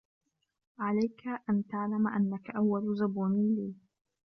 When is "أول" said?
2.49-2.95